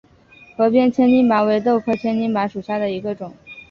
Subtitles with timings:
[0.57, 3.35] 河边千斤拔为豆科千斤拔属下的一个种。